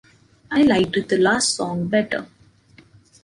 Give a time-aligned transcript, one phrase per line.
[0.49, 2.25] I liked the last song better.